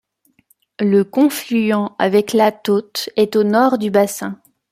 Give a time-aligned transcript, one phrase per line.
[0.79, 4.41] Le confluent avec la Taute est au nord du bassin.